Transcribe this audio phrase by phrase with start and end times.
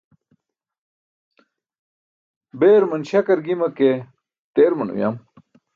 [2.59, 3.89] Beeruman śakar gima ke
[4.53, 5.15] teeruman uyam.